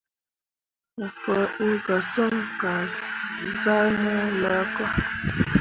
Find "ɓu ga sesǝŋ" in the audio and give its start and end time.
1.53-2.33